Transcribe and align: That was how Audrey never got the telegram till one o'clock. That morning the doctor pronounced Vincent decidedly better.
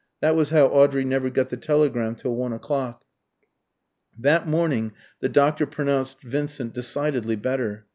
That 0.19 0.35
was 0.35 0.49
how 0.49 0.65
Audrey 0.65 1.05
never 1.05 1.29
got 1.29 1.49
the 1.49 1.57
telegram 1.57 2.15
till 2.15 2.35
one 2.35 2.53
o'clock. 2.53 3.03
That 4.17 4.47
morning 4.47 4.93
the 5.19 5.29
doctor 5.29 5.67
pronounced 5.67 6.23
Vincent 6.23 6.73
decidedly 6.73 7.35
better. 7.35 7.85